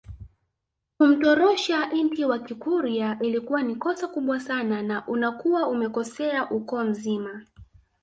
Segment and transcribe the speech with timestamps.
[0.97, 7.45] Kumtorosha inti wa kikurya ilikuwa ni kosa kubwa sana na unakuwa umekosea ukoo mzima